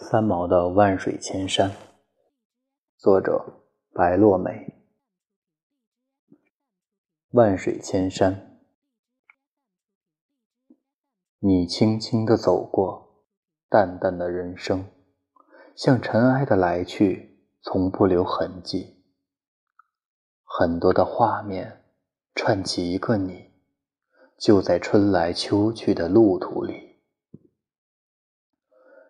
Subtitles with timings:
[0.00, 1.72] 三毛的万水千山，
[2.96, 4.76] 作者白落梅。
[7.30, 8.60] 万水千山，
[11.40, 13.24] 你轻轻地走过，
[13.68, 14.88] 淡淡的人生，
[15.74, 19.02] 像尘埃的来去，从不留痕迹。
[20.44, 21.84] 很多的画面
[22.36, 23.50] 串起一个你，
[24.38, 26.87] 就在春来秋去的路途里。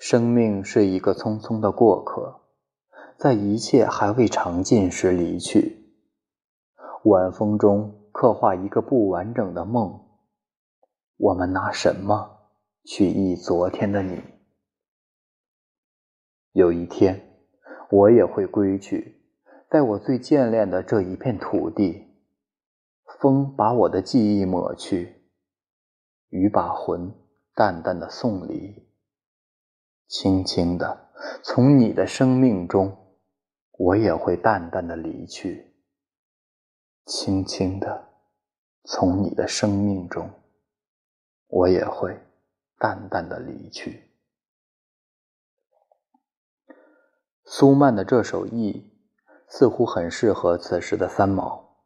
[0.00, 2.40] 生命是一个匆匆的过客，
[3.18, 5.92] 在一切还未尝尽时离去。
[7.04, 10.06] 晚风中刻画一个不完整的梦，
[11.18, 12.48] 我们拿什么
[12.86, 14.22] 去忆昨天的你？
[16.52, 17.20] 有一天，
[17.90, 19.20] 我也会归去，
[19.68, 22.06] 在我最眷恋的这一片土地。
[23.20, 25.26] 风把我的记忆抹去，
[26.30, 27.12] 雨把魂
[27.54, 28.89] 淡淡的送离。
[30.10, 31.08] 轻轻的，
[31.40, 33.14] 从你的生命中，
[33.78, 35.72] 我也会淡淡的离去。
[37.06, 38.08] 轻轻的，
[38.82, 40.28] 从你的生命中，
[41.46, 42.20] 我也会
[42.76, 44.10] 淡淡的离去。
[47.44, 48.72] 苏曼的这首《忆》
[49.46, 51.84] 似乎很适合此时的三毛，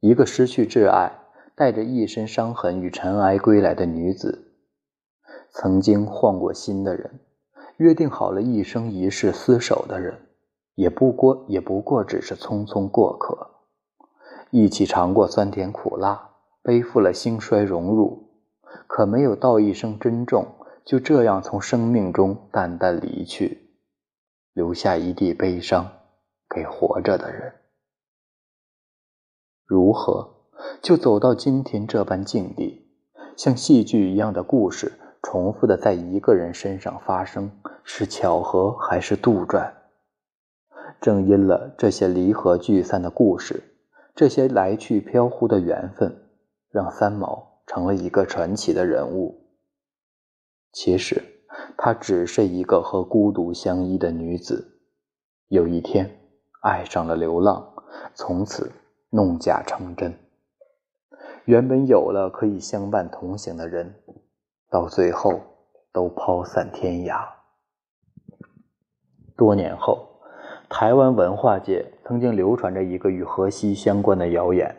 [0.00, 1.20] 一个失去挚爱、
[1.54, 4.56] 带着一身伤痕与尘埃归来的女子，
[5.52, 7.20] 曾经换过心的人。
[7.80, 10.20] 约定好了一生一世厮守的人，
[10.74, 13.52] 也不过也不过只是匆匆过客，
[14.50, 16.28] 一起尝过酸甜苦辣，
[16.62, 18.28] 背负了兴衰荣辱，
[18.86, 20.46] 可没有道一声珍重，
[20.84, 23.70] 就这样从生命中淡淡离去，
[24.52, 25.90] 留下一地悲伤
[26.54, 27.54] 给活着的人。
[29.64, 30.34] 如何
[30.82, 32.90] 就走到今天这般境地，
[33.38, 34.92] 像戏剧一样的故事？
[35.22, 37.52] 重复的在一个人身上发生，
[37.84, 39.72] 是巧合还是杜撰？
[41.00, 43.62] 正因了这些离合聚散的故事，
[44.14, 46.28] 这些来去飘忽的缘分，
[46.70, 49.46] 让三毛成了一个传奇的人物。
[50.72, 51.22] 其实，
[51.76, 54.80] 她只是一个和孤独相依的女子，
[55.48, 56.18] 有一天
[56.62, 57.72] 爱上了流浪，
[58.14, 58.70] 从此
[59.10, 60.14] 弄假成真。
[61.46, 63.94] 原本有了可以相伴同行的人。
[64.70, 65.40] 到最后，
[65.92, 67.39] 都抛散天涯。
[69.40, 70.06] 多年后，
[70.68, 74.76] 台湾文化界曾经流传着一个与荷西相关的谣言：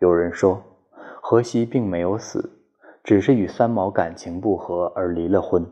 [0.00, 0.62] 有人说，
[1.22, 2.60] 荷西并没有死，
[3.02, 5.64] 只是与三毛感情不和而离了婚；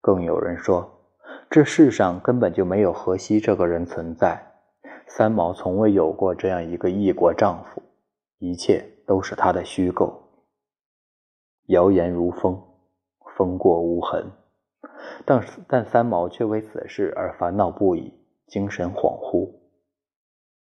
[0.00, 0.84] 更有人说，
[1.48, 4.44] 这世上根本就没有荷西这个人存在，
[5.06, 7.80] 三毛从未有过这样一个异国丈夫，
[8.40, 10.12] 一切都是他的虚构。
[11.66, 12.60] 谣言如风，
[13.36, 14.28] 风过无痕。
[15.24, 18.12] 但但三毛却为此事而烦恼不已，
[18.46, 19.50] 精神恍惚。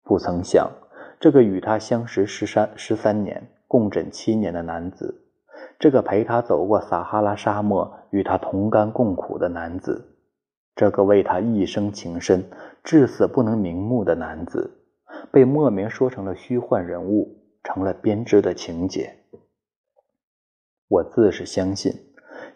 [0.03, 0.71] 不曾想，
[1.19, 5.23] 这个与他相识十三十三年、共枕七年的男子，
[5.79, 10.17] 这个陪他走过撒哈拉沙漠、与他同甘共苦的男子，
[10.75, 12.45] 这个为他一生情深、
[12.83, 14.71] 至死不能瞑目的男子，
[15.31, 19.17] 被莫名说成了虚幻人物，成了编织的情节。
[20.89, 21.93] 我自是相信，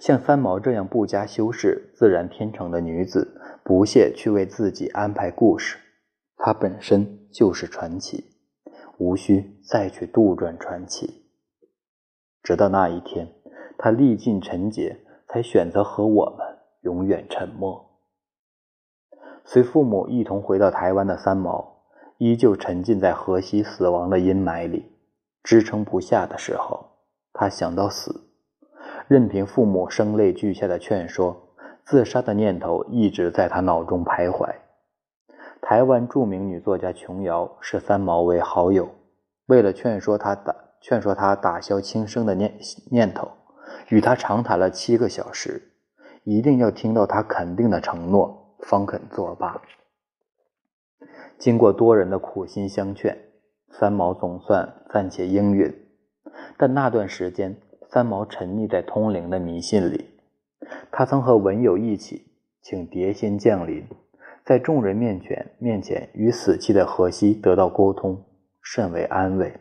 [0.05, 5.79] 像三毛这样不加修饰、自然天成的女子，不屑去为自己安排故事，
[6.37, 8.23] 她本身就是传奇，
[8.99, 11.25] 无需再去杜撰传奇。
[12.43, 13.33] 直到那一天，
[13.79, 16.47] 她历尽沉劫，才选择和我们
[16.83, 18.03] 永远沉默。
[19.47, 21.79] 随父母一同回到台湾的三毛，
[22.19, 24.85] 依旧沉浸在荷西死亡的阴霾里，
[25.43, 26.91] 支撑不下的时候。
[27.33, 28.24] 他想到死，
[29.07, 31.37] 任凭父母声泪俱下的劝说，
[31.85, 34.55] 自杀的念头一直在他脑中徘徊。
[35.61, 38.89] 台湾著名女作家琼瑶视三毛为好友，
[39.47, 42.59] 为了劝说他打劝说他打消轻生的念
[42.91, 43.31] 念头，
[43.89, 45.71] 与他长谈了七个小时，
[46.23, 49.61] 一定要听到他肯定的承诺，方肯作罢。
[51.39, 53.19] 经过多人的苦心相劝，
[53.71, 55.75] 三毛总算暂且应允。
[56.57, 57.57] 但那段时间，
[57.95, 60.11] 三毛沉溺在通灵的迷信里。
[60.91, 62.27] 他曾和文友一起
[62.61, 63.85] 请碟仙降临，
[64.45, 68.21] 在众人面前面前与死去的荷西得到沟通，
[68.61, 69.55] 甚为安慰。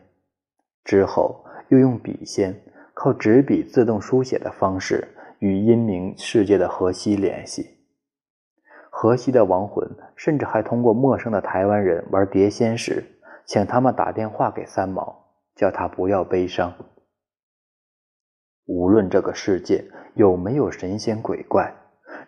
[0.82, 2.60] 之后又用笔仙
[2.92, 5.06] 靠纸笔自动书写的方式
[5.38, 7.78] 与阴冥世界的荷西联系。
[8.90, 13.04] 荷西的亡魂甚至还通过陌生的台湾人玩碟仙时，
[13.46, 15.20] 请他们打电话给三毛。
[15.54, 16.74] 叫他不要悲伤。
[18.66, 19.84] 无论这个世界
[20.14, 21.74] 有没有神仙鬼怪，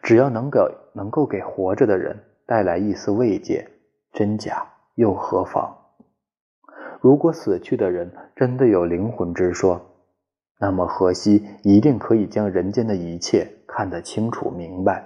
[0.03, 0.61] 只要能给
[0.93, 2.17] 能够给活着的人
[2.47, 3.67] 带来一丝慰藉，
[4.12, 5.75] 真假又何妨？
[7.00, 9.81] 如果死去的人真的有灵魂之说，
[10.59, 15.05] 那么荷西一定可以将人间的一切看得清楚明白，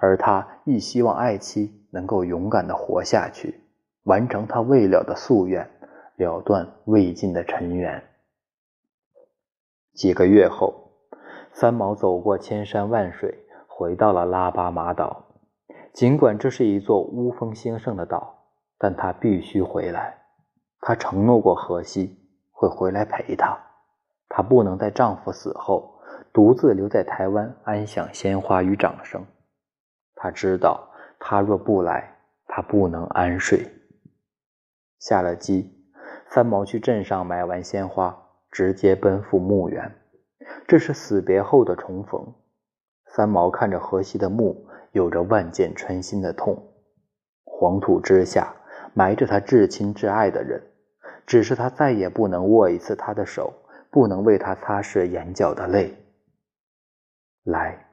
[0.00, 3.60] 而他亦希望爱妻能够勇敢地活下去，
[4.04, 5.68] 完成他未了的夙愿，
[6.16, 8.02] 了断未尽的尘缘。
[9.94, 10.90] 几个月后，
[11.52, 15.24] 三毛走过千山万水，回到了拉巴马岛。
[15.92, 20.18] 尽管这是一座乌风兴盛的岛，但他必须回来。
[20.80, 22.18] 他承诺过荷西
[22.50, 23.56] 会回来陪她，
[24.28, 26.00] 她不能在丈夫死后
[26.32, 29.24] 独自留在台湾安享鲜花与掌声。
[30.16, 30.90] 她知道，
[31.20, 32.16] 他若不来，
[32.48, 33.64] 她不能安睡。
[34.98, 35.72] 下了机，
[36.28, 38.23] 三毛去镇上买完鲜花，
[38.54, 39.92] 直接奔赴墓园。
[40.68, 42.32] 这是死别后的重逢。
[43.08, 46.56] 三毛看着荷西的墓，有着万箭穿心的痛。
[47.42, 48.54] 黄土之下
[48.94, 50.62] 埋着他至亲至爱的人。
[51.26, 53.52] 只是他再也不能握一次他的手，
[53.90, 55.96] 不能为他擦拭眼角的泪。
[57.44, 57.86] 来，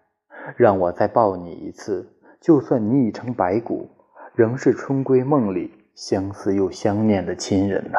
[0.57, 2.07] 让我再抱你一次，
[2.42, 3.90] 就算你已成白骨，
[4.36, 7.98] 仍是春闺梦里相思又相念的亲人呢。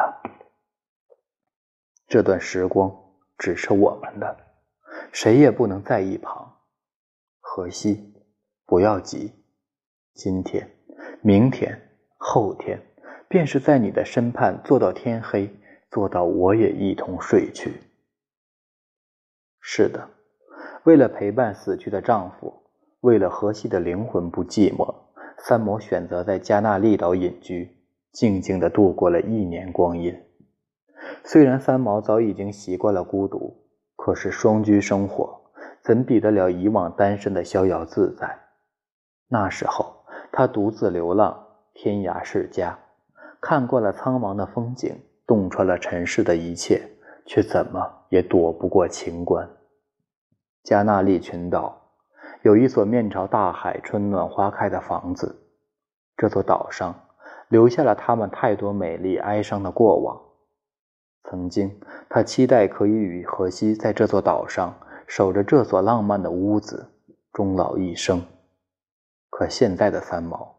[2.13, 2.95] 这段时光
[3.39, 4.37] 只是我们的，
[5.11, 6.57] 谁也不能在一旁。
[7.39, 8.13] 荷西，
[8.67, 9.31] 不要急，
[10.13, 10.69] 今天、
[11.23, 11.75] 明天、
[12.17, 12.79] 后天。
[13.27, 15.49] 便是在你的身畔坐到天黑，
[15.89, 17.81] 坐到我也一同睡去。
[19.59, 20.07] 是的，
[20.83, 22.53] 为了陪伴死去的丈夫，
[22.99, 24.93] 为了荷西的灵魂不寂寞，
[25.39, 27.75] 三毛选择在加纳利岛隐居，
[28.11, 30.15] 静静的度过了一年光阴。
[31.23, 33.55] 虽然三毛早已经习惯了孤独，
[33.95, 35.41] 可是双居生活
[35.81, 38.39] 怎比得了以往单身的逍遥自在？
[39.29, 42.77] 那时候，他独自流浪，天涯世家。
[43.41, 44.95] 看惯了苍茫的风景，
[45.27, 46.81] 洞穿了尘世的一切，
[47.25, 49.49] 却怎么也躲不过情关。
[50.63, 51.81] 加纳利群岛
[52.43, 55.43] 有一所面朝大海、春暖花开的房子，
[56.15, 56.95] 这座岛上
[57.49, 60.21] 留下了他们太多美丽哀伤的过往。
[61.23, 61.79] 曾经，
[62.09, 64.75] 他期待可以与荷西在这座岛上
[65.07, 66.87] 守着这所浪漫的屋子，
[67.31, 68.21] 终老一生。
[69.29, 70.55] 可现在的三毛。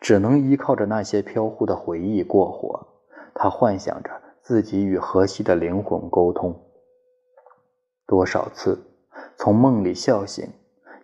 [0.00, 2.88] 只能依靠着那些飘忽的回忆过活。
[3.34, 4.10] 他幻想着
[4.42, 6.54] 自己与荷西的灵魂沟通。
[8.06, 8.84] 多少次
[9.38, 10.46] 从梦里笑醒，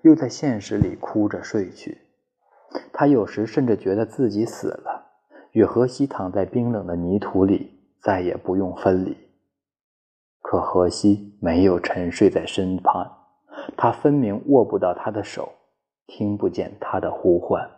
[0.02, 2.02] 又在现实里哭着睡去。
[2.92, 5.06] 他有时甚至觉得自己死了，
[5.52, 9.16] 与荷西躺在冰冷的泥土里，再也不用分离。
[10.42, 13.06] 可荷西没有沉睡在身旁，
[13.76, 15.52] 他分明握不到他的手，
[16.06, 17.70] 听不见他的呼唤。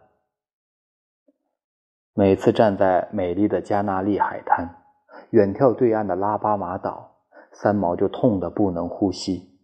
[2.15, 4.83] 每次站在美丽的加纳利海滩，
[5.31, 7.17] 远眺对岸的拉巴马岛，
[7.53, 9.59] 三毛就痛得不能呼吸。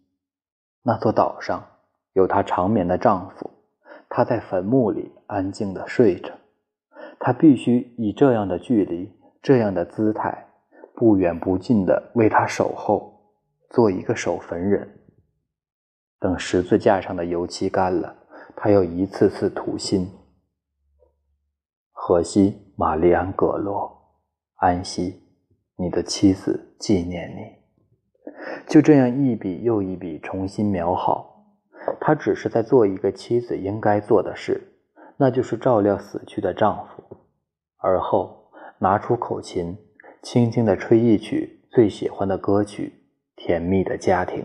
[0.83, 1.63] 那座岛上
[2.13, 3.49] 有她长眠的丈夫，
[4.09, 6.33] 他在坟墓里安静地睡着。
[7.19, 10.47] 他必须以这样的距离、这样的姿态，
[10.99, 13.21] 不远不近地为他守候，
[13.69, 14.99] 做一个守坟人。
[16.19, 18.13] 等十字架上的油漆干了，
[18.53, 20.11] 他又一次次吐心。
[21.93, 23.89] 荷西，玛丽安·葛罗，
[24.55, 25.23] 安息，
[25.77, 28.33] 你的妻子纪念你。
[28.67, 31.55] 就这样一笔又一笔重新描好。
[32.01, 34.61] 他只是在做一个妻子应该做的事，
[35.15, 37.17] 那就是照料死去的丈夫。
[37.77, 39.77] 而后拿出口琴，
[40.21, 42.93] 轻轻地吹一曲最喜欢的歌曲，
[43.41, 44.43] 《甜蜜的家庭》。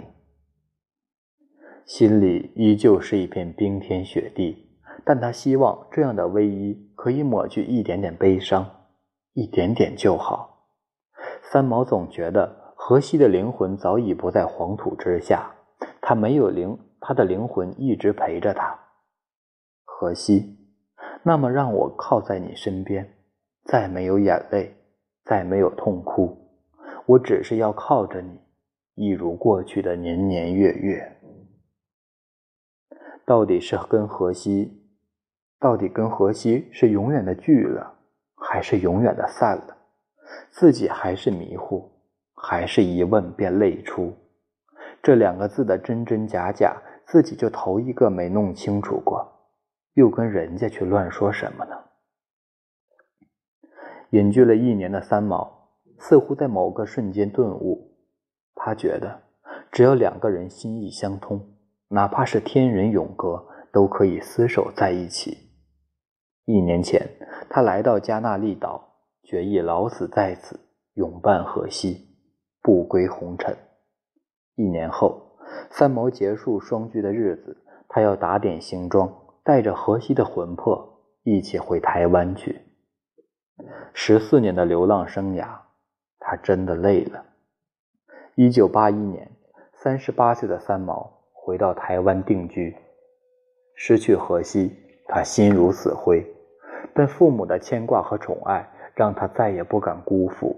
[1.85, 4.65] 心里依旧是一片冰天雪地。
[5.07, 8.67] 但他希望这样的偎依可以抹去一点点悲伤，
[9.35, 10.69] 一点点就好。
[11.43, 15.55] 三毛总觉得荷西的灵魂早已不在黄土之下，
[16.01, 18.79] 他没有灵，他的灵魂一直陪着他。
[19.85, 20.57] 荷西，
[21.23, 23.07] 那么让我靠在你身边，
[23.65, 24.75] 再没有眼泪，
[25.25, 26.37] 再没有痛哭，
[27.07, 28.39] 我只是要靠着你，
[28.95, 31.17] 一如过去的年年月月。
[33.25, 34.81] 到底是跟荷西。
[35.61, 37.95] 到底跟荷西是永远的聚了，
[38.37, 39.77] 还是永远的散了？
[40.51, 41.91] 自己还是迷糊，
[42.35, 44.13] 还是一问便泪出？
[45.03, 46.77] 这两个字的真真假假，
[47.07, 49.27] 自己就头一个没弄清楚过，
[49.95, 51.75] 又跟人家去乱说什么呢？
[54.15, 57.97] 隐居了一年的三毛，似乎在某个瞬间顿悟，
[58.55, 59.23] 他觉得，
[59.73, 61.45] 只要两个人心意相通，
[61.89, 63.47] 哪怕是天人永隔。
[63.75, 65.37] 都可以厮守在一起。
[66.45, 67.11] 一年前，
[67.51, 70.61] 他来到加那利岛，决意老死在此，
[70.95, 72.07] 永伴荷西，
[72.63, 73.57] 不归红尘。
[74.55, 75.41] 一年后，
[75.73, 82.61] 三毛结束双居的日子，他要打点行装，带着荷西的魂魄一起回台湾去。
[83.93, 85.47] 十四年的流浪生涯，
[86.19, 87.25] 他真的累了。
[88.35, 89.31] 一九八一年，
[89.73, 92.77] 三十八岁的三毛回到台湾定居。
[93.77, 96.27] 失去荷西，他心如死灰，
[96.95, 100.57] 但父母的牵挂和宠爱让他再也不敢辜负。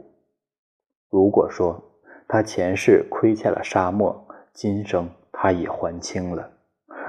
[1.11, 1.83] 如果说
[2.29, 6.50] 他前世亏欠了沙漠，今生他已还清了；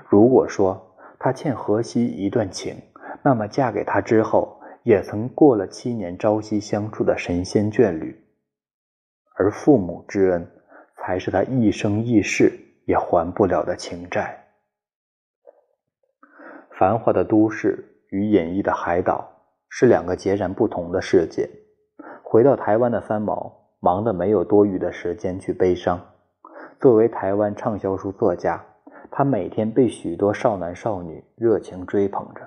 [0.09, 2.75] 如果说他欠荷西一段情，
[3.23, 4.56] 那么嫁给他之后，
[4.87, 8.23] 也曾过了七年朝夕相处的神仙眷侣。
[9.35, 10.49] 而父母之恩。
[11.07, 12.51] 才是他一生一世
[12.83, 14.45] 也还不了的情债。
[16.77, 19.25] 繁华的都市与隐逸的海岛
[19.69, 21.49] 是两个截然不同的世界。
[22.23, 25.97] 回到台湾的三毛，忙得没有多余的时间去悲伤。
[26.81, 28.65] 作为台湾畅销书作家，
[29.09, 32.41] 他每天被许多少男少女热情追捧着。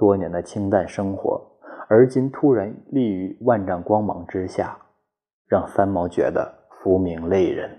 [0.00, 1.38] 多年的清淡生活，
[1.86, 4.74] 而今突然立于万丈光芒之下，
[5.46, 6.56] 让三毛觉得。
[6.82, 7.70] 浮名累人，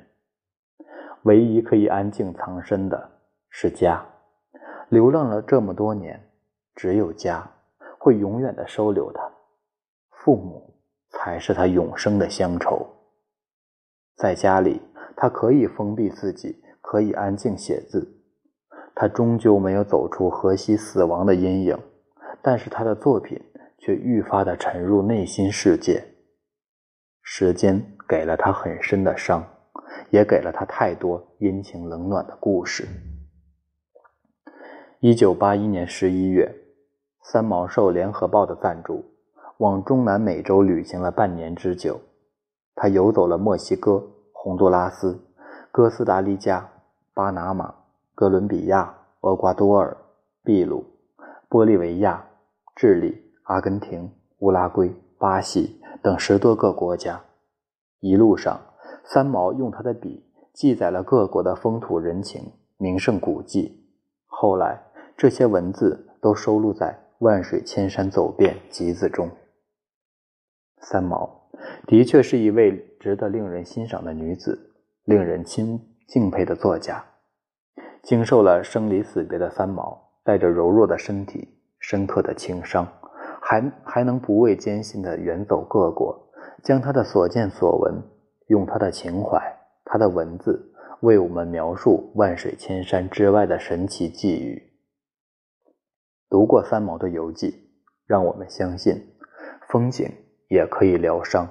[1.24, 3.10] 唯一可以安静藏身的
[3.50, 4.00] 是家。
[4.90, 6.22] 流浪了这么多年，
[6.75, 7.44] 只有家
[7.98, 9.28] 会永远的收留他。
[10.12, 10.75] 父母
[11.10, 12.86] 才是他永生的乡愁。
[14.18, 14.80] 在家里，
[15.18, 18.08] 他可以封闭自己，可以安静写字。
[18.94, 21.75] 他终究没有走出荷西死亡的阴影，
[22.41, 23.41] 但是他的作品
[23.77, 26.03] 却愈发的沉入内心世界。
[27.21, 27.98] 时间。
[28.12, 29.41] 给了他很深的伤，
[30.10, 32.86] 也给了他太多阴晴冷暖的故事。
[35.00, 36.53] 一九八一年十一月，
[37.24, 39.05] 三毛受《联合报》的赞助，
[39.60, 42.01] 往中南美洲旅行了半年之久。
[42.75, 45.17] 他游走了墨西哥、洪都拉斯、
[45.71, 46.69] 哥斯达黎加、
[47.13, 47.74] 巴拿马、
[48.13, 49.95] 哥伦比亚、厄瓜多尔、
[50.43, 50.86] 秘鲁、
[51.50, 52.27] 玻利维亚、
[52.75, 57.22] 智利、阿根廷、乌拉圭、巴西等十多个国家。
[58.00, 58.60] 一路上，
[59.04, 63.86] 三毛用他的笔记载了各国的风土人情、名胜古迹。
[64.25, 64.82] 后来，
[65.16, 66.88] 这些文字都收录在
[67.20, 69.30] 《万水千山走遍》集子中。
[70.80, 71.50] 三毛
[71.86, 74.74] 的确是一位值得令人欣赏的女子，
[75.04, 77.06] 令人钦敬佩的作家。
[78.01, 81.48] 经受了生离死别的三毛，带着柔弱的身体、
[81.81, 82.88] 深刻的情商，
[83.41, 86.31] 还还能不畏艰辛地远走各国。
[86.63, 88.03] 将他的所见所闻，
[88.47, 89.41] 用他的情怀、
[89.83, 94.61] 他的文字，为我们描述万水千山之外的神奇际遇。
[96.29, 97.71] 读过三毛的游记，
[98.05, 98.95] 让我们相信，
[99.69, 100.07] 风景
[100.50, 101.47] 也可以疗伤。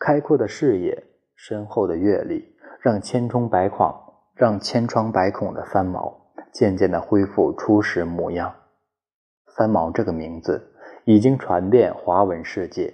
[0.00, 1.04] 开阔的视野、
[1.36, 2.44] 深厚的阅历，
[2.80, 3.88] 让千疮百孔、
[4.34, 6.12] 让千疮百孔的三毛
[6.52, 8.52] 渐渐地恢复初始模样。
[9.56, 12.92] 三毛这个名字已经传遍华文世界。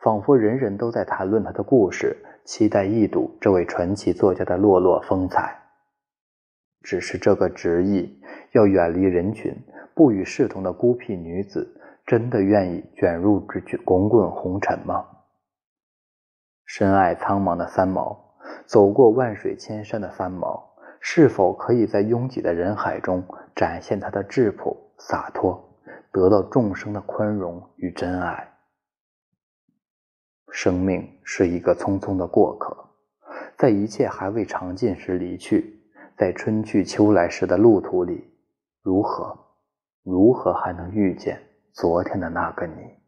[0.00, 2.16] 仿佛人人都在谈论他的故事，
[2.46, 5.60] 期待一睹这位传奇作家的落落风采。
[6.80, 8.18] 只是这个执意
[8.52, 9.54] 要远离人群、
[9.94, 15.04] 不与世同的孤僻女子，真的愿意卷入这滚滚红尘吗？
[16.64, 18.18] 深爱苍茫的三毛，
[18.64, 23.22] 走过万水千山的三毛，是否可以在拥挤的人海中
[23.54, 25.69] 展现他的质朴洒脱，
[26.12, 28.48] 得到众生的宽容与真爱？
[30.52, 32.76] 生命是一个匆匆的过客，
[33.56, 35.80] 在一切还未尝尽时离去，
[36.16, 38.28] 在春去秋来时的路途里，
[38.82, 39.38] 如何，
[40.02, 41.40] 如何还能遇见
[41.72, 42.99] 昨天的那个你？